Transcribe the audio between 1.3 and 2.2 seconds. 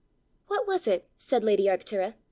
lady Arctura.